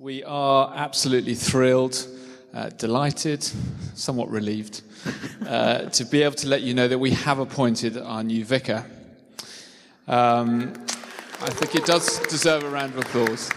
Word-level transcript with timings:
We 0.00 0.22
are 0.22 0.72
absolutely 0.76 1.34
thrilled, 1.34 2.06
uh, 2.54 2.68
delighted, 2.68 3.42
somewhat 3.94 4.30
relieved 4.30 4.82
uh, 5.44 5.86
to 5.90 6.04
be 6.04 6.22
able 6.22 6.36
to 6.36 6.46
let 6.46 6.62
you 6.62 6.72
know 6.72 6.86
that 6.86 6.98
we 7.00 7.10
have 7.10 7.40
appointed 7.40 7.98
our 7.98 8.22
new 8.22 8.44
vicar. 8.44 8.86
Um, 10.06 10.74
I 11.40 11.50
think 11.50 11.74
it 11.74 11.84
does 11.84 12.20
deserve 12.28 12.62
a 12.62 12.70
round 12.70 12.94
of 12.94 13.00
applause. 13.00 13.50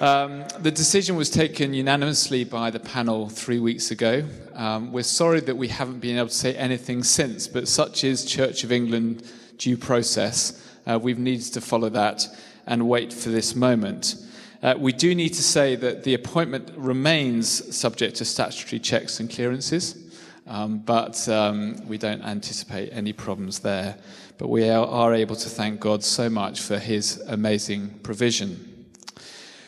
Um, 0.00 0.44
the 0.58 0.72
decision 0.72 1.14
was 1.14 1.30
taken 1.30 1.72
unanimously 1.72 2.42
by 2.42 2.70
the 2.72 2.80
panel 2.80 3.28
three 3.28 3.60
weeks 3.60 3.92
ago. 3.92 4.24
Um, 4.54 4.90
we're 4.90 5.04
sorry 5.04 5.38
that 5.38 5.56
we 5.56 5.68
haven't 5.68 6.00
been 6.00 6.18
able 6.18 6.30
to 6.30 6.34
say 6.34 6.56
anything 6.56 7.04
since, 7.04 7.46
but 7.46 7.68
such 7.68 8.02
is 8.02 8.24
Church 8.24 8.64
of 8.64 8.72
England 8.72 9.22
due 9.56 9.76
process. 9.76 10.68
Uh, 10.84 10.98
we've 11.00 11.20
needed 11.20 11.52
to 11.52 11.60
follow 11.60 11.90
that 11.90 12.26
and 12.66 12.88
wait 12.88 13.12
for 13.12 13.28
this 13.28 13.54
moment. 13.54 14.16
Uh, 14.64 14.74
we 14.78 14.94
do 14.94 15.14
need 15.14 15.28
to 15.28 15.42
say 15.42 15.76
that 15.76 16.04
the 16.04 16.14
appointment 16.14 16.72
remains 16.74 17.76
subject 17.76 18.16
to 18.16 18.24
statutory 18.24 18.80
checks 18.80 19.20
and 19.20 19.28
clearances, 19.28 20.16
um, 20.46 20.78
but 20.78 21.28
um, 21.28 21.76
we 21.86 21.98
don't 21.98 22.22
anticipate 22.22 22.88
any 22.90 23.12
problems 23.12 23.58
there. 23.58 23.94
But 24.38 24.48
we 24.48 24.66
are, 24.70 25.14
able 25.14 25.36
to 25.36 25.50
thank 25.50 25.80
God 25.80 26.02
so 26.02 26.30
much 26.30 26.62
for 26.62 26.78
his 26.78 27.20
amazing 27.28 27.90
provision. 28.02 28.86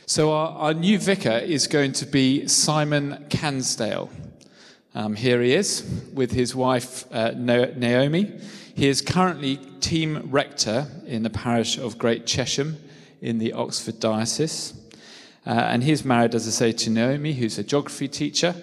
So, 0.06 0.32
our, 0.32 0.48
our 0.56 0.74
new 0.74 0.98
vicar 0.98 1.40
is 1.44 1.66
going 1.66 1.92
to 1.92 2.06
be 2.06 2.48
Simon 2.48 3.26
Cansdale. 3.28 4.08
Um, 4.94 5.14
here 5.14 5.42
he 5.42 5.52
is 5.52 5.84
with 6.14 6.32
his 6.32 6.54
wife 6.54 7.04
uh, 7.12 7.32
Naomi. 7.36 8.40
He 8.74 8.88
is 8.88 9.02
currently 9.02 9.58
team 9.80 10.30
rector 10.30 10.86
in 11.06 11.22
the 11.22 11.30
parish 11.30 11.76
of 11.76 11.98
Great 11.98 12.24
Chesham 12.24 12.78
in 13.20 13.36
the 13.36 13.52
Oxford 13.52 14.00
Diocese. 14.00 14.72
Uh, 15.46 15.50
and 15.50 15.84
he's 15.84 16.04
married, 16.04 16.34
as 16.34 16.48
I 16.48 16.50
say, 16.50 16.72
to 16.72 16.90
Naomi, 16.90 17.32
who's 17.32 17.58
a 17.58 17.62
geography 17.62 18.08
teacher. 18.08 18.54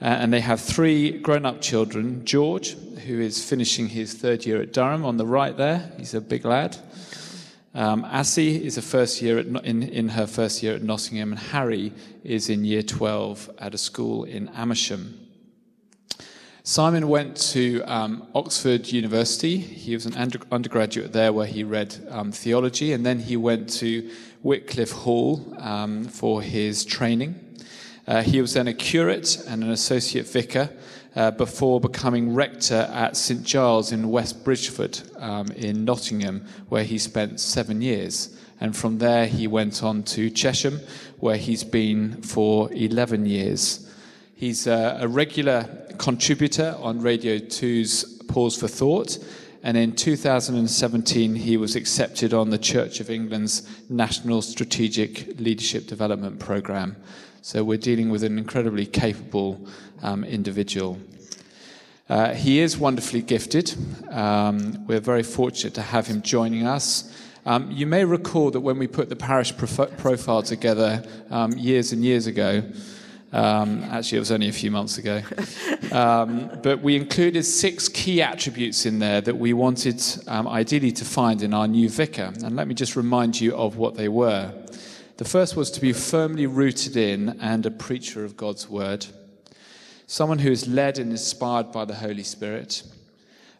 Uh, 0.00 0.04
and 0.04 0.32
they 0.32 0.40
have 0.40 0.60
three 0.60 1.18
grown 1.18 1.44
up 1.44 1.60
children 1.60 2.24
George, 2.24 2.74
who 3.06 3.20
is 3.20 3.44
finishing 3.44 3.88
his 3.88 4.14
third 4.14 4.46
year 4.46 4.62
at 4.62 4.72
Durham 4.72 5.04
on 5.04 5.18
the 5.18 5.26
right 5.26 5.54
there. 5.54 5.92
He's 5.98 6.14
a 6.14 6.20
big 6.22 6.46
lad. 6.46 6.78
Um, 7.74 8.04
Assie 8.06 8.64
is 8.64 8.78
a 8.78 8.82
first 8.82 9.20
year 9.20 9.38
at, 9.38 9.46
in, 9.46 9.82
in 9.82 10.08
her 10.08 10.26
first 10.26 10.62
year 10.62 10.74
at 10.74 10.82
Nottingham, 10.82 11.32
and 11.32 11.38
Harry 11.38 11.92
is 12.24 12.48
in 12.48 12.64
year 12.64 12.82
12 12.82 13.50
at 13.58 13.74
a 13.74 13.78
school 13.78 14.24
in 14.24 14.48
Amersham. 14.48 15.29
Simon 16.62 17.08
went 17.08 17.36
to 17.38 17.82
um, 17.84 18.28
Oxford 18.34 18.86
University. 18.92 19.56
He 19.56 19.94
was 19.94 20.04
an 20.04 20.14
under- 20.14 20.40
undergraduate 20.52 21.12
there 21.12 21.32
where 21.32 21.46
he 21.46 21.64
read 21.64 21.96
um, 22.10 22.32
theology, 22.32 22.92
and 22.92 23.04
then 23.04 23.18
he 23.18 23.36
went 23.36 23.70
to 23.80 24.10
Wycliffe 24.42 24.92
Hall 24.92 25.54
um, 25.58 26.04
for 26.04 26.42
his 26.42 26.84
training. 26.84 27.34
Uh, 28.06 28.22
he 28.22 28.42
was 28.42 28.52
then 28.52 28.68
a 28.68 28.74
curate 28.74 29.42
and 29.48 29.62
an 29.62 29.70
associate 29.70 30.26
vicar 30.26 30.70
uh, 31.16 31.30
before 31.30 31.80
becoming 31.80 32.34
rector 32.34 32.88
at 32.92 33.16
St 33.16 33.42
Giles 33.42 33.90
in 33.90 34.10
West 34.10 34.44
Bridgford 34.44 35.00
um, 35.16 35.48
in 35.52 35.86
Nottingham, 35.86 36.46
where 36.68 36.84
he 36.84 36.98
spent 36.98 37.40
seven 37.40 37.80
years. 37.80 38.36
And 38.60 38.76
from 38.76 38.98
there, 38.98 39.26
he 39.26 39.46
went 39.46 39.82
on 39.82 40.02
to 40.04 40.30
Chesham, 40.30 40.80
where 41.20 41.36
he's 41.36 41.64
been 41.64 42.20
for 42.20 42.70
11 42.72 43.24
years. 43.24 43.89
He's 44.40 44.66
a, 44.66 44.96
a 45.02 45.06
regular 45.06 45.68
contributor 45.98 46.74
on 46.80 47.02
Radio 47.02 47.36
2's 47.36 48.22
Pause 48.22 48.56
for 48.58 48.68
Thought 48.68 49.18
and 49.62 49.76
in 49.76 49.94
2017, 49.94 51.34
he 51.34 51.58
was 51.58 51.76
accepted 51.76 52.32
on 52.32 52.48
the 52.48 52.56
Church 52.56 53.00
of 53.00 53.10
England's 53.10 53.68
National 53.90 54.40
Strategic 54.40 55.38
Leadership 55.38 55.86
Development 55.86 56.38
Programme. 56.38 56.96
So 57.42 57.62
we're 57.62 57.76
dealing 57.76 58.08
with 58.08 58.24
an 58.24 58.38
incredibly 58.38 58.86
capable 58.86 59.60
um, 60.02 60.24
individual. 60.24 60.98
Uh, 62.08 62.32
he 62.32 62.60
is 62.60 62.78
wonderfully 62.78 63.20
gifted. 63.20 63.74
Um, 64.10 64.86
we're 64.86 65.00
very 65.00 65.22
fortunate 65.22 65.74
to 65.74 65.82
have 65.82 66.06
him 66.06 66.22
joining 66.22 66.66
us. 66.66 67.14
Um, 67.44 67.70
you 67.70 67.86
may 67.86 68.06
recall 68.06 68.50
that 68.52 68.60
when 68.60 68.78
we 68.78 68.86
put 68.86 69.10
the 69.10 69.16
parish 69.16 69.54
prof- 69.54 69.98
profile 69.98 70.42
together 70.42 71.04
um, 71.28 71.52
years 71.58 71.92
and 71.92 72.02
years 72.02 72.26
ago, 72.26 72.62
um, 73.32 73.84
actually, 73.84 74.16
it 74.16 74.20
was 74.20 74.32
only 74.32 74.48
a 74.48 74.52
few 74.52 74.70
months 74.70 74.98
ago. 74.98 75.22
Um, 75.92 76.50
but 76.62 76.82
we 76.82 76.94
included 76.94 77.42
six 77.44 77.88
key 77.88 78.22
attributes 78.22 78.86
in 78.86 78.98
there 79.00 79.20
that 79.20 79.36
we 79.36 79.52
wanted 79.52 80.02
um, 80.28 80.46
ideally 80.46 80.92
to 80.92 81.04
find 81.04 81.42
in 81.42 81.52
our 81.52 81.66
new 81.66 81.88
vicar. 81.88 82.32
And 82.44 82.54
let 82.54 82.68
me 82.68 82.74
just 82.74 82.94
remind 82.94 83.40
you 83.40 83.56
of 83.56 83.76
what 83.76 83.96
they 83.96 84.08
were. 84.08 84.52
The 85.16 85.24
first 85.24 85.56
was 85.56 85.70
to 85.72 85.80
be 85.80 85.92
firmly 85.92 86.46
rooted 86.46 86.96
in 86.96 87.40
and 87.40 87.66
a 87.66 87.70
preacher 87.70 88.24
of 88.24 88.36
God's 88.36 88.68
word, 88.70 89.06
someone 90.06 90.38
who 90.38 90.50
is 90.50 90.68
led 90.68 90.98
and 90.98 91.10
inspired 91.10 91.72
by 91.72 91.84
the 91.84 91.96
Holy 91.96 92.22
Spirit, 92.22 92.84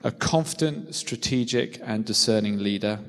a 0.02 0.10
confident, 0.10 0.94
strategic, 0.94 1.80
and 1.84 2.04
discerning 2.04 2.58
leader, 2.58 3.00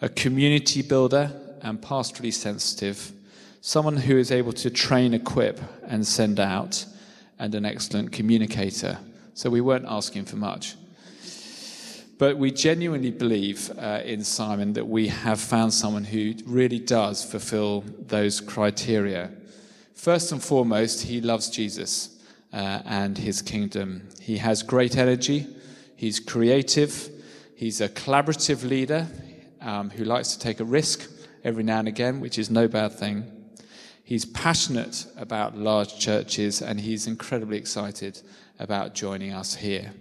a 0.00 0.08
community 0.08 0.82
builder 0.82 1.32
and 1.60 1.80
pastorally 1.80 2.32
sensitive 2.32 3.12
someone 3.66 3.96
who 3.96 4.18
is 4.18 4.30
able 4.30 4.52
to 4.52 4.68
train, 4.68 5.14
equip, 5.14 5.58
and 5.84 6.06
send 6.06 6.38
out, 6.38 6.84
and 7.38 7.54
an 7.54 7.64
excellent 7.64 8.12
communicator. 8.12 8.98
So 9.32 9.48
we 9.48 9.62
weren't 9.62 9.86
asking 9.88 10.26
for 10.26 10.36
much. 10.36 10.74
But 12.18 12.36
we 12.36 12.50
genuinely 12.50 13.10
believe 13.10 13.72
uh, 13.78 14.02
in 14.04 14.22
Simon 14.22 14.74
that 14.74 14.86
we 14.86 15.08
have 15.08 15.40
found 15.40 15.72
someone 15.72 16.04
who 16.04 16.34
really 16.44 16.78
does 16.78 17.24
fulfill 17.24 17.84
those 18.06 18.38
criteria. 18.38 19.30
First 19.94 20.30
and 20.30 20.42
foremost, 20.42 21.04
he 21.04 21.22
loves 21.22 21.48
Jesus 21.48 22.22
uh, 22.52 22.82
and 22.84 23.16
his 23.16 23.40
kingdom. 23.40 24.10
He 24.20 24.36
has 24.36 24.62
great 24.62 24.98
energy, 24.98 25.46
he's 25.96 26.20
creative, 26.20 27.08
he's 27.56 27.80
a 27.80 27.88
collaborative 27.88 28.68
leader 28.68 29.06
um, 29.62 29.88
who 29.88 30.04
likes 30.04 30.34
to 30.34 30.38
take 30.38 30.60
a 30.60 30.64
risk 30.64 31.10
every 31.42 31.62
now 31.62 31.78
and 31.78 31.88
again, 31.88 32.20
which 32.20 32.38
is 32.38 32.50
no 32.50 32.68
bad 32.68 32.92
thing. 32.92 33.33
He's 34.04 34.26
passionate 34.26 35.06
about 35.16 35.56
large 35.56 35.98
churches 35.98 36.60
and 36.60 36.78
he's 36.78 37.06
incredibly 37.06 37.56
excited 37.56 38.20
about 38.58 38.94
joining 38.94 39.32
us 39.32 39.54
here. 39.54 39.92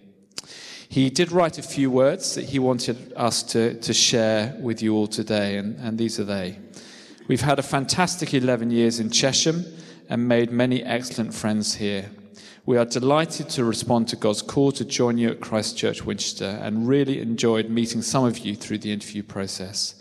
He 0.89 1.09
did 1.09 1.31
write 1.31 1.57
a 1.57 1.63
few 1.63 1.89
words 1.89 2.35
that 2.35 2.45
he 2.45 2.59
wanted 2.59 3.13
us 3.15 3.41
to, 3.43 3.79
to 3.79 3.93
share 3.93 4.55
with 4.59 4.83
you 4.83 4.93
all 4.93 5.07
today, 5.07 5.57
and, 5.57 5.75
and 5.79 5.97
these 5.97 6.19
are 6.19 6.25
they. 6.25 6.59
We've 7.27 7.41
had 7.41 7.57
a 7.57 7.63
fantastic 7.63 8.33
11 8.33 8.69
years 8.69 8.99
in 8.99 9.09
Chesham 9.09 9.65
and 10.09 10.27
made 10.27 10.51
many 10.51 10.83
excellent 10.83 11.33
friends 11.33 11.73
here. 11.73 12.11
We 12.65 12.77
are 12.77 12.85
delighted 12.85 13.49
to 13.51 13.63
respond 13.63 14.09
to 14.09 14.17
God's 14.17 14.41
call 14.41 14.71
to 14.73 14.85
join 14.85 15.17
you 15.17 15.29
at 15.29 15.39
Christ 15.39 15.77
Church 15.77 16.03
Winchester 16.03 16.59
and 16.61 16.87
really 16.87 17.21
enjoyed 17.21 17.69
meeting 17.69 18.01
some 18.01 18.25
of 18.25 18.37
you 18.39 18.55
through 18.55 18.79
the 18.79 18.91
interview 18.91 19.23
process. 19.23 19.95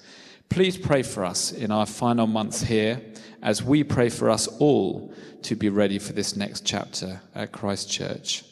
Please 0.48 0.76
pray 0.76 1.02
for 1.02 1.24
us 1.24 1.52
in 1.52 1.70
our 1.70 1.86
final 1.86 2.26
months 2.26 2.62
here 2.62 3.00
as 3.42 3.62
we 3.62 3.82
pray 3.82 4.08
for 4.08 4.30
us 4.30 4.46
all 4.46 5.12
to 5.42 5.56
be 5.56 5.68
ready 5.68 5.98
for 5.98 6.12
this 6.12 6.36
next 6.36 6.64
chapter 6.64 7.20
at 7.34 7.52
Christ 7.52 7.90
Church. 7.90 8.44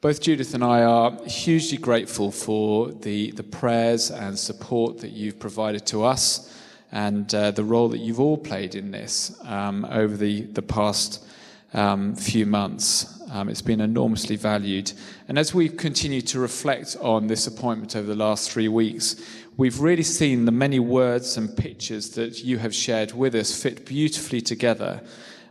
Both 0.00 0.20
Judith 0.20 0.52
and 0.52 0.62
I 0.62 0.82
are 0.82 1.24
hugely 1.24 1.78
grateful 1.78 2.30
for 2.30 2.90
the, 2.90 3.30
the 3.30 3.42
prayers 3.42 4.10
and 4.10 4.38
support 4.38 4.98
that 4.98 5.10
you've 5.10 5.38
provided 5.38 5.86
to 5.86 6.04
us 6.04 6.52
and 6.92 7.32
uh, 7.34 7.50
the 7.52 7.64
role 7.64 7.88
that 7.88 7.98
you've 7.98 8.20
all 8.20 8.36
played 8.36 8.74
in 8.74 8.90
this 8.90 9.40
um, 9.44 9.84
over 9.86 10.16
the, 10.16 10.42
the 10.42 10.62
past 10.62 11.24
um, 11.72 12.14
few 12.14 12.46
months. 12.46 13.20
Um, 13.30 13.48
it's 13.48 13.62
been 13.62 13.80
enormously 13.80 14.36
valued. 14.36 14.92
And 15.28 15.38
as 15.38 15.52
we've 15.52 15.76
continued 15.76 16.26
to 16.28 16.38
reflect 16.38 16.96
on 17.00 17.26
this 17.26 17.46
appointment 17.46 17.96
over 17.96 18.06
the 18.06 18.14
last 18.14 18.50
three 18.50 18.68
weeks, 18.68 19.16
we've 19.56 19.80
really 19.80 20.02
seen 20.02 20.44
the 20.44 20.52
many 20.52 20.78
words 20.78 21.36
and 21.36 21.56
pictures 21.56 22.10
that 22.10 22.44
you 22.44 22.58
have 22.58 22.74
shared 22.74 23.12
with 23.12 23.34
us 23.34 23.60
fit 23.60 23.84
beautifully 23.84 24.40
together 24.40 25.02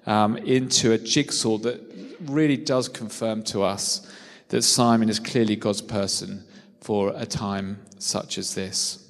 um, 0.06 0.38
into 0.38 0.94
a 0.94 0.98
jigsaw 0.98 1.58
that 1.60 1.82
really 2.22 2.58
does 2.58 2.88
confirm 2.88 3.44
to 3.44 3.64
us 3.64 4.10
that 4.50 4.62
Simon 4.62 5.10
is 5.10 5.20
clearly 5.20 5.56
God's 5.56 5.82
person 5.82 6.44
for 6.80 7.14
a 7.16 7.26
time 7.26 7.80
such 8.00 8.38
as 8.38 8.56
this. 8.56 9.06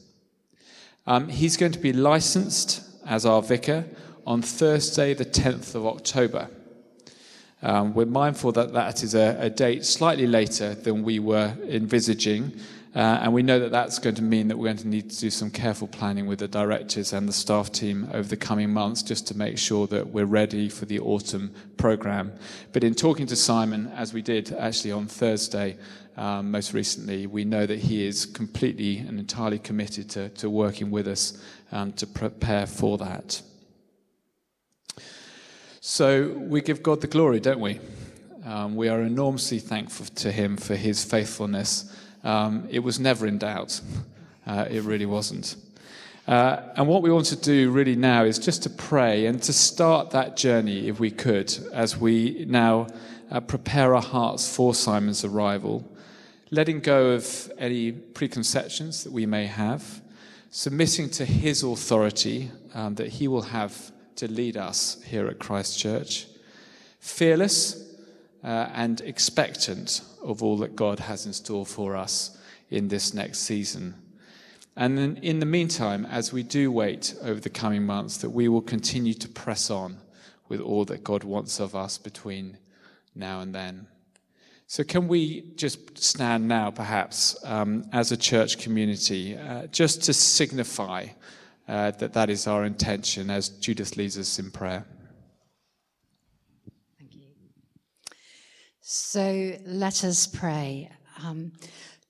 Um, 1.06 1.28
he's 1.28 1.58
going 1.58 1.74
to 1.74 1.80
be 1.80 1.94
licensed 1.94 2.82
as 3.06 3.26
our 3.26 3.42
vicar 3.42 3.86
on 4.26 4.42
Thursday, 4.42 5.14
the 5.14 5.26
10th 5.26 5.76
of 5.76 5.86
October. 5.86 6.50
Um, 7.66 7.96
we're 7.96 8.06
mindful 8.06 8.52
that 8.52 8.74
that 8.74 9.02
is 9.02 9.16
a, 9.16 9.38
a, 9.40 9.50
date 9.50 9.86
slightly 9.86 10.28
later 10.28 10.76
than 10.76 11.02
we 11.02 11.18
were 11.18 11.52
envisaging, 11.68 12.54
Uh, 12.96 13.20
and 13.24 13.34
we 13.34 13.44
know 13.44 13.60
that 13.60 13.72
that's 13.72 14.00
going 14.00 14.16
to 14.16 14.22
mean 14.22 14.48
that 14.48 14.58
we're 14.58 14.68
going 14.68 14.78
to 14.78 14.88
need 14.88 15.10
to 15.10 15.20
do 15.20 15.30
some 15.30 15.52
careful 15.52 15.86
planning 15.86 16.28
with 16.28 16.40
the 16.40 16.48
directors 16.48 17.12
and 17.12 17.28
the 17.28 17.34
staff 17.34 17.70
team 17.70 18.08
over 18.14 18.30
the 18.30 18.38
coming 18.38 18.70
months 18.70 19.04
just 19.04 19.28
to 19.28 19.38
make 19.38 19.58
sure 19.58 19.86
that 19.86 20.08
we're 20.08 20.26
ready 20.26 20.70
for 20.70 20.86
the 20.86 21.00
autumn 21.00 21.54
program. 21.76 22.32
But 22.72 22.86
in 22.86 22.96
talking 22.96 23.28
to 23.28 23.36
Simon, 23.36 23.92
as 23.98 24.14
we 24.14 24.22
did 24.22 24.54
actually 24.54 24.94
on 24.94 25.08
Thursday, 25.08 25.76
um, 26.16 26.52
most 26.52 26.74
recently, 26.74 27.28
we 27.28 27.44
know 27.44 27.66
that 27.66 27.80
he 27.80 28.08
is 28.08 28.26
completely 28.26 29.00
and 29.00 29.20
entirely 29.20 29.60
committed 29.60 30.10
to, 30.12 30.30
to 30.30 30.50
working 30.50 30.90
with 30.90 31.08
us 31.08 31.38
um, 31.74 31.92
to 31.94 32.08
prepare 32.08 32.66
for 32.66 32.98
that. 33.00 33.42
So 35.88 36.30
we 36.30 36.62
give 36.62 36.82
God 36.82 37.02
the 37.02 37.08
glory, 37.08 37.40
don't 37.40 37.60
we? 37.60 37.80
Um, 38.44 38.76
we 38.76 38.90
are 38.90 39.02
enormously 39.04 39.60
thankful 39.60 40.08
to 40.16 40.32
him 40.32 40.58
for 40.58 40.76
his 40.76 41.06
faithfulness 41.06 41.96
um, 42.24 42.68
it 42.72 42.80
was 42.80 43.00
never 43.00 43.28
in 43.28 43.38
doubt. 43.38 43.80
Uh, 44.48 44.66
it 44.68 44.82
really 44.82 45.06
wasn't. 45.06 45.56
Uh, 46.28 46.58
and 46.76 46.88
what 46.88 47.04
we 47.04 47.12
want 47.12 47.28
to 47.28 47.36
do 47.36 47.70
really 47.70 47.96
now 47.96 48.24
is 48.24 48.40
just 48.40 48.64
to 48.64 48.70
pray 48.72 49.28
and 49.28 49.44
to 49.44 49.54
start 49.54 50.10
that 50.10 50.36
journey, 50.36 50.88
if 50.88 51.00
we 51.00 51.12
could, 51.12 51.56
as 51.72 51.96
we 51.96 52.46
now 52.48 52.88
uh, 53.30 53.40
prepare 53.40 53.94
our 53.94 54.02
hearts 54.02 54.54
for 54.54 54.74
Simon's 54.74 55.24
arrival, 55.24 55.88
letting 56.50 56.80
go 56.80 57.12
of 57.12 57.52
any 57.60 57.92
preconceptions 57.92 59.04
that 59.04 59.14
we 59.14 59.28
may 59.28 59.46
have, 59.46 60.02
submitting 60.50 61.12
to 61.12 61.26
his 61.26 61.62
authority 61.62 62.50
um, 62.74 62.96
that 62.96 63.08
he 63.08 63.28
will 63.28 63.44
have 63.44 63.92
to 64.18 64.32
lead 64.32 64.58
us 64.58 65.02
here 65.06 65.28
at 65.28 65.40
Christ 65.40 65.78
Church, 65.78 66.28
fearless 67.00 67.96
uh, 68.44 68.70
and 68.74 69.02
expectant 69.02 70.02
of 70.24 70.44
all 70.44 70.58
that 70.58 70.76
God 70.76 71.00
has 71.00 71.26
in 71.26 71.34
store 71.34 71.66
for 71.66 71.96
us 71.96 72.38
in 72.70 72.88
this 72.88 73.14
next 73.14 73.40
season. 73.40 73.96
And 74.76 74.98
then 74.98 75.18
in 75.22 75.40
the 75.40 75.46
meantime, 75.46 76.06
as 76.06 76.34
we 76.34 76.44
do 76.44 76.72
wait 76.72 77.16
over 77.22 77.40
the 77.40 77.50
coming 77.50 77.84
months, 77.84 78.18
that 78.18 78.30
we 78.32 78.48
will 78.48 78.62
continue 78.62 79.14
to 79.14 79.30
press 79.30 79.70
on 79.70 79.98
with 80.50 80.60
all 80.60 80.86
that 80.86 81.04
God 81.04 81.24
wants 81.24 81.60
of 81.60 81.76
us 81.76 81.98
between 81.98 82.58
now 83.16 83.40
and 83.40 83.56
then. 83.56 83.88
So, 84.68 84.84
can 84.84 85.08
we 85.08 85.54
just 85.56 85.98
stand 85.98 86.48
now, 86.48 86.72
perhaps, 86.72 87.38
um, 87.46 87.86
as 87.94 88.12
a 88.12 88.18
church 88.18 88.58
community, 88.58 89.38
uh, 89.38 89.68
just 89.68 90.04
to 90.04 90.14
signify 90.14 91.08
uh, 91.68 91.92
that 91.92 92.14
that 92.14 92.30
is 92.30 92.48
our 92.48 92.64
intention 92.64 93.30
as 93.30 93.50
Judith 93.50 93.98
leads 93.98 94.18
us 94.18 94.40
in 94.40 94.52
prayer? 94.52 94.86
Thank 96.98 97.16
you. 97.16 97.28
So 98.82 99.54
let 99.66 100.04
us 100.04 100.28
pray. 100.28 100.90
Um, 101.24 101.52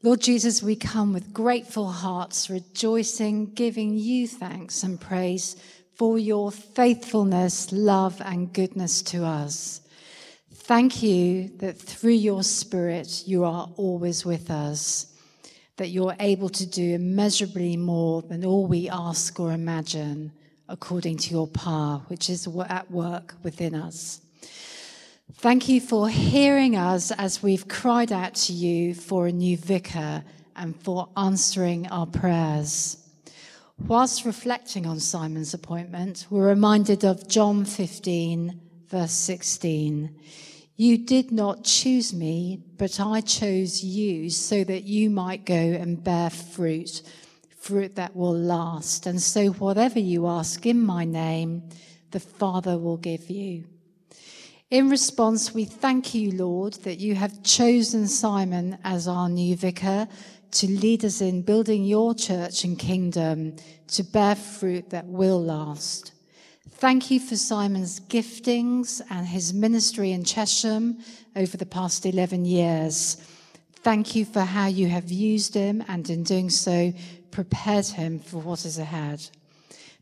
Lord 0.04 0.22
Jesus, 0.22 0.62
we 0.62 0.76
come 0.76 1.14
with 1.14 1.34
grateful 1.34 1.90
hearts, 1.90 2.50
rejoicing, 2.50 3.54
giving 3.54 3.98
you 3.98 4.28
thanks 4.28 4.84
and 4.84 5.02
praise 5.02 5.56
for 5.96 6.20
your 6.20 6.52
faithfulness, 6.52 7.72
love, 7.72 8.22
and 8.24 8.52
goodness 8.54 9.02
to 9.02 9.26
us. 9.26 9.82
Thank 10.54 11.02
you 11.02 11.50
that 11.58 11.78
through 11.78 12.12
your 12.12 12.44
Spirit 12.44 13.24
you 13.26 13.46
are 13.46 13.70
always 13.78 14.26
with 14.26 14.52
us, 14.52 15.15
that 15.78 15.90
you're 15.90 16.16
able 16.20 16.50
to 16.50 16.66
do 16.66 16.94
immeasurably 16.94 17.76
more 17.78 18.22
than 18.22 18.46
all 18.46 18.66
we 18.66 18.90
ask 18.90 19.40
or 19.40 19.52
imagine, 19.52 20.32
according 20.70 21.18
to 21.18 21.32
your 21.32 21.48
power, 21.48 22.02
which 22.08 22.30
is 22.30 22.48
at 22.70 22.90
work 22.90 23.36
within 23.44 23.76
us. 23.76 24.22
Thank 25.34 25.68
you 25.68 25.82
for 25.82 26.08
hearing 26.08 26.76
us 26.76 27.12
as 27.12 27.44
we've 27.44 27.68
cried 27.68 28.12
out 28.12 28.36
to 28.36 28.54
you 28.54 28.94
for 28.96 29.28
a 29.28 29.32
new 29.32 29.58
vicar 29.58 30.24
and 30.56 30.80
for 30.82 31.10
answering 31.18 31.88
our 31.88 32.06
prayers. 32.06 32.98
Whilst 33.78 34.24
reflecting 34.24 34.86
on 34.86 35.02
Simon's 35.02 35.54
appointment, 35.54 36.28
we're 36.30 36.48
reminded 36.48 37.04
of 37.04 37.28
John 37.28 37.66
15, 37.66 38.62
verse 38.88 39.12
16. 39.12 40.18
You 40.78 40.98
did 40.98 41.32
not 41.32 41.64
choose 41.64 42.14
me, 42.14 42.62
but 42.78 43.00
I 43.00 43.22
chose 43.22 43.82
you 43.82 44.30
so 44.30 44.64
that 44.66 44.84
you 44.84 45.10
might 45.10 45.46
go 45.46 45.56
and 45.56 46.04
bear 46.04 46.30
fruit, 46.30 47.02
fruit 47.58 47.96
that 47.96 48.14
will 48.14 48.38
last. 48.38 49.08
And 49.08 49.22
so, 49.22 49.52
whatever 49.52 50.00
you 50.00 50.28
ask 50.28 50.66
in 50.66 50.82
my 50.82 51.06
name, 51.06 51.64
the 52.12 52.20
Father 52.20 52.78
will 52.78 52.98
give 52.98 53.30
you. 53.30 53.66
In 54.70 54.90
response, 54.90 55.54
we 55.54 55.64
thank 55.64 56.14
you, 56.14 56.32
Lord, 56.32 56.74
that 56.84 57.00
you 57.00 57.16
have 57.16 57.44
chosen 57.44 58.08
Simon 58.08 58.78
as 58.84 59.08
our 59.08 59.30
new 59.30 59.56
vicar 59.56 60.10
to 60.52 60.68
lead 60.68 61.06
us 61.06 61.22
in 61.22 61.42
building 61.42 61.86
your 61.86 62.14
church 62.14 62.66
and 62.66 62.78
kingdom 62.78 63.56
to 63.88 64.04
bear 64.04 64.36
fruit 64.36 64.90
that 64.90 65.06
will 65.06 65.42
last. 65.42 66.15
Thank 66.70 67.10
you 67.10 67.20
for 67.20 67.36
Simon's 67.36 68.00
giftings 68.02 69.02
and 69.10 69.26
his 69.26 69.54
ministry 69.54 70.12
in 70.12 70.24
Chesham 70.24 71.00
over 71.36 71.58
the 71.58 71.66
past 71.66 72.06
11 72.06 72.46
years. 72.46 73.18
Thank 73.76 74.16
you 74.16 74.26
for 74.26 74.42
how 74.42 74.68
you 74.68 74.88
have 74.88 75.12
used 75.12 75.54
him 75.54 75.84
and 75.88 76.10
in 76.10 76.24
doing 76.24 76.50
so 76.50 76.94
prepared 77.32 77.86
him 77.86 78.20
for 78.20 78.38
what 78.40 78.66
is 78.66 78.78
ahead. 78.78 79.30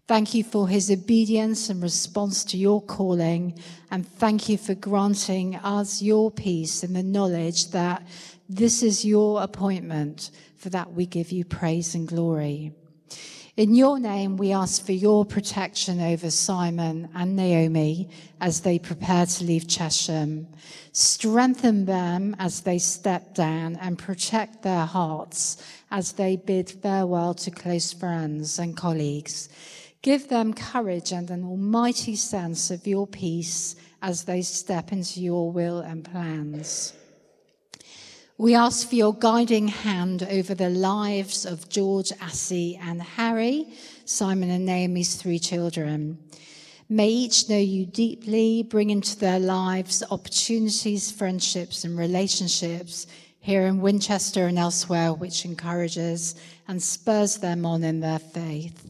Thank 0.08 0.34
you 0.34 0.44
for 0.44 0.68
his 0.68 0.90
obedience 0.92 1.70
and 1.70 1.82
response 1.82 2.44
to 2.46 2.58
your 2.58 2.82
calling. 2.82 3.60
And 3.92 4.08
thank 4.08 4.50
you 4.50 4.58
for 4.58 4.74
granting 4.74 5.56
us 5.58 6.02
your 6.02 6.32
peace 6.32 6.84
in 6.84 6.94
the 6.94 7.04
knowledge 7.04 7.72
that 7.72 8.06
this 8.50 8.84
is 8.84 9.06
your 9.06 9.42
appointment. 9.42 10.32
For 10.58 10.70
that 10.70 10.94
we 10.94 11.06
give 11.06 11.32
you 11.32 11.44
praise 11.44 11.94
and 11.94 12.08
glory. 12.08 12.72
In 13.56 13.76
your 13.76 14.00
name, 14.00 14.38
we 14.38 14.52
ask 14.52 14.84
for 14.84 14.94
your 14.94 15.26
protection 15.26 16.02
over 16.02 16.32
Simon 16.32 17.08
and 17.14 17.36
Naomi 17.36 18.10
as 18.42 18.62
they 18.62 18.80
prepare 18.80 19.28
to 19.28 19.44
leave 19.44 19.68
Chesham. 19.68 20.48
Strengthen 20.92 21.86
them 21.86 22.36
as 22.40 22.62
they 22.62 22.80
step 22.80 23.36
down 23.36 23.76
and 23.76 24.00
protect 24.00 24.64
their 24.64 24.88
hearts 24.88 25.64
as 25.92 26.14
they 26.14 26.36
bid 26.36 26.72
farewell 26.72 27.36
to 27.36 27.52
close 27.52 27.94
friends 27.94 28.58
and 28.58 28.76
colleagues. 28.76 29.50
Give 30.02 30.28
them 30.30 30.56
courage 30.56 31.12
and 31.12 31.30
an 31.30 31.44
almighty 31.44 32.16
sense 32.16 32.72
of 32.72 32.88
your 32.88 33.06
peace 33.06 33.76
as 34.02 34.24
they 34.24 34.42
step 34.42 34.92
into 34.92 35.22
your 35.22 35.52
will 35.52 35.80
and 35.82 36.04
plans. 36.04 36.94
We 38.40 38.56
ask 38.56 38.90
for 38.90 38.96
your 38.96 39.14
guiding 39.14 39.68
hand 39.68 40.24
over 40.24 40.56
the 40.56 40.70
lives 40.70 41.46
of 41.46 41.70
George, 41.70 42.12
Assie, 42.20 42.80
and 42.82 43.00
Harry, 43.00 43.68
Simon 44.06 44.50
and 44.50 44.66
Naomi's 44.66 45.16
three 45.16 45.38
children. 45.38 46.18
May 46.90 47.10
each 47.10 47.48
know 47.48 47.60
you 47.60 47.86
deeply, 47.86 48.64
bring 48.64 48.90
into 48.90 49.20
their 49.20 49.40
lives 49.40 50.04
opportunities, 50.10 51.12
friendships, 51.12 51.84
and 51.84 51.96
relationships 51.96 53.06
here 53.40 53.68
in 53.68 53.82
Winchester 53.82 54.48
and 54.48 54.58
elsewhere, 54.58 55.14
which 55.14 55.46
encourages 55.46 56.34
and 56.68 56.82
spurs 56.82 57.38
them 57.38 57.68
on 57.68 57.84
in 57.84 58.00
their 58.00 58.20
faith. 58.20 58.90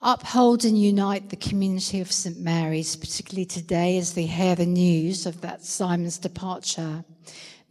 Uphold 0.00 0.64
and 0.64 0.80
unite 0.80 1.30
the 1.30 1.36
community 1.36 2.00
of 2.00 2.12
St. 2.12 2.38
Mary's, 2.38 2.94
particularly 2.94 3.46
today 3.46 3.98
as 3.98 4.14
they 4.14 4.26
hear 4.26 4.54
the 4.54 4.64
news 4.64 5.26
of 5.26 5.40
that 5.40 5.64
Simon's 5.64 6.18
departure. 6.18 7.04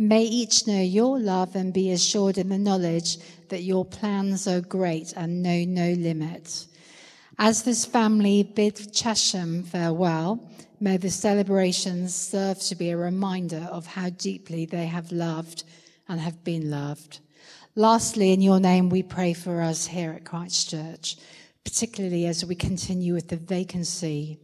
May 0.03 0.23
each 0.23 0.67
know 0.67 0.81
your 0.81 1.17
love 1.17 1.55
and 1.55 1.71
be 1.71 1.91
assured 1.91 2.37
in 2.37 2.49
the 2.49 2.57
knowledge 2.57 3.19
that 3.47 3.63
your 3.63 3.85
plans 3.85 4.49
are 4.49 4.59
great 4.59 5.13
and 5.15 5.41
know 5.41 5.63
no 5.63 5.93
limit. 5.93 6.65
As 7.39 7.63
this 7.63 7.85
family 7.85 8.43
bid 8.43 8.75
Chesham 8.93 9.63
farewell, 9.63 10.45
may 10.81 10.97
the 10.97 11.09
celebrations 11.09 12.13
serve 12.13 12.59
to 12.63 12.75
be 12.75 12.89
a 12.89 12.97
reminder 12.97 13.65
of 13.71 13.85
how 13.85 14.09
deeply 14.09 14.65
they 14.65 14.87
have 14.87 15.13
loved 15.13 15.63
and 16.09 16.19
have 16.19 16.43
been 16.43 16.69
loved. 16.69 17.19
Lastly, 17.75 18.33
in 18.33 18.41
your 18.41 18.59
name, 18.59 18.89
we 18.89 19.03
pray 19.03 19.31
for 19.31 19.61
us 19.61 19.85
here 19.87 20.11
at 20.11 20.25
Christchurch, 20.25 21.15
particularly 21.63 22.25
as 22.25 22.43
we 22.43 22.55
continue 22.55 23.13
with 23.13 23.29
the 23.29 23.37
vacancy. 23.37 24.37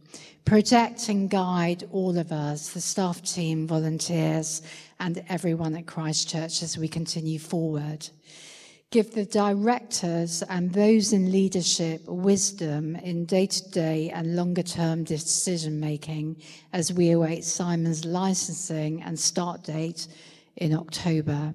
Protect 0.46 1.10
and 1.10 1.28
guide 1.28 1.86
all 1.92 2.16
of 2.16 2.32
us, 2.32 2.70
the 2.70 2.80
staff 2.80 3.22
team, 3.22 3.68
volunteers, 3.68 4.62
and 5.00 5.24
everyone 5.28 5.74
at 5.74 5.86
Christ 5.86 6.28
Church 6.28 6.62
as 6.62 6.78
we 6.78 6.86
continue 6.86 7.40
forward. 7.40 8.08
Give 8.90 9.10
the 9.10 9.24
directors 9.24 10.42
and 10.48 10.72
those 10.72 11.12
in 11.12 11.32
leadership 11.32 12.06
wisdom 12.06 12.94
in 12.96 13.24
day 13.24 13.46
to 13.46 13.70
day 13.70 14.10
and 14.10 14.36
longer 14.36 14.62
term 14.62 15.02
decision 15.02 15.80
making 15.80 16.40
as 16.72 16.92
we 16.92 17.10
await 17.10 17.44
Simon's 17.44 18.04
licensing 18.04 19.02
and 19.02 19.18
start 19.18 19.64
date 19.64 20.06
in 20.56 20.74
October 20.74 21.54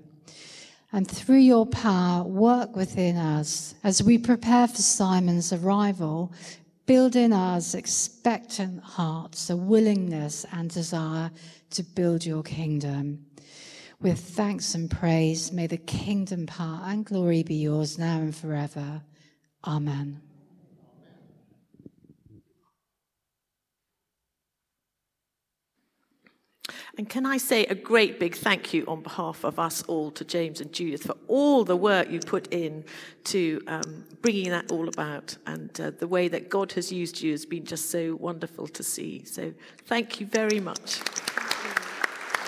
and 0.95 1.05
through 1.05 1.39
your 1.39 1.65
power, 1.65 2.23
work 2.23 2.73
within 2.73 3.17
us 3.17 3.75
as 3.83 4.01
we 4.01 4.17
prepare 4.17 4.65
for 4.65 4.81
Simon's 4.81 5.51
arrival. 5.51 6.31
Build 6.85 7.17
in 7.17 7.33
us 7.33 7.73
expectant 7.73 8.81
hearts, 8.81 9.49
a 9.49 9.57
willingness 9.57 10.45
and 10.53 10.69
desire 10.69 11.31
to 11.71 11.83
build 11.83 12.25
your 12.25 12.43
kingdom. 12.43 13.24
With 14.05 14.19
thanks 14.19 14.75
and 14.75 14.91
praise. 14.91 15.51
May 15.51 15.65
the 15.65 15.77
kingdom, 15.77 16.45
power, 16.45 16.79
and 16.85 17.03
glory 17.03 17.41
be 17.41 17.55
yours 17.55 17.97
now 17.97 18.19
and 18.19 18.35
forever. 18.35 19.01
Amen. 19.65 20.21
And 26.99 27.09
can 27.09 27.25
I 27.25 27.37
say 27.37 27.65
a 27.65 27.73
great 27.73 28.19
big 28.19 28.35
thank 28.35 28.75
you 28.75 28.85
on 28.87 29.01
behalf 29.01 29.43
of 29.43 29.57
us 29.57 29.81
all 29.87 30.11
to 30.11 30.23
James 30.23 30.61
and 30.61 30.71
Judith 30.71 31.01
for 31.01 31.17
all 31.27 31.63
the 31.63 31.75
work 31.75 32.11
you 32.11 32.19
put 32.19 32.53
in 32.53 32.85
to 33.23 33.59
um, 33.65 34.05
bringing 34.21 34.51
that 34.51 34.71
all 34.71 34.87
about. 34.87 35.35
And 35.47 35.81
uh, 35.81 35.89
the 35.89 36.07
way 36.07 36.27
that 36.27 36.49
God 36.49 36.71
has 36.73 36.91
used 36.91 37.23
you 37.23 37.31
has 37.31 37.47
been 37.47 37.65
just 37.65 37.89
so 37.89 38.15
wonderful 38.17 38.67
to 38.67 38.83
see. 38.83 39.25
So 39.25 39.51
thank 39.87 40.19
you 40.19 40.27
very 40.27 40.59
much. 40.59 41.01